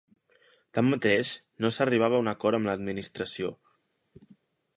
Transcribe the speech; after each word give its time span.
Tanmateix, 0.77 1.31
no 1.65 1.71
s'arribava 1.75 2.17
a 2.21 2.25
un 2.25 2.33
acord 2.33 2.59
amb 2.61 2.71
l'administració. 2.71 3.53